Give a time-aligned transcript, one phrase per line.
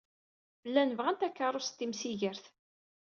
[0.67, 2.43] Llan bɣan takeṛṛust timsigert.